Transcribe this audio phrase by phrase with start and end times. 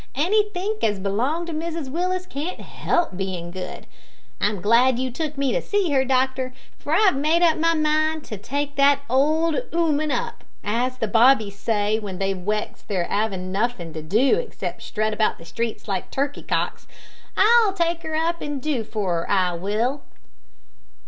[0.15, 3.85] Anythink as belonged to Mrs Willis can't help bein' good.
[4.39, 8.23] I'm glad you took me to see her, doctor, for I've made up my mind
[8.23, 13.51] to take that old 'ooman up, as the bobbies say w'en they're wexed with avin'
[13.51, 16.87] nuffin' to do 'xcept strut about the streets like turkey cocks.
[17.37, 20.01] I'll take 'er up and do for 'er, I will."